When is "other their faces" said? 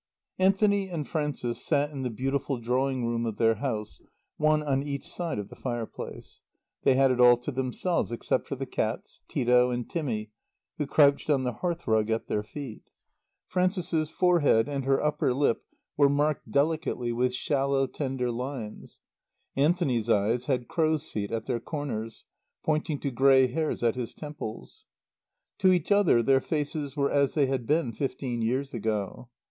25.91-26.97